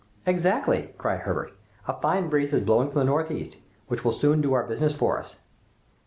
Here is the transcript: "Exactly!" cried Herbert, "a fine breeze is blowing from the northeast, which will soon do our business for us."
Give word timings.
"Exactly!" 0.25 0.95
cried 0.97 1.19
Herbert, 1.19 1.53
"a 1.87 1.93
fine 2.01 2.27
breeze 2.27 2.53
is 2.55 2.63
blowing 2.65 2.89
from 2.89 2.97
the 3.01 3.05
northeast, 3.05 3.57
which 3.87 4.03
will 4.03 4.11
soon 4.13 4.41
do 4.41 4.51
our 4.53 4.63
business 4.63 4.95
for 4.95 5.19
us." 5.19 5.37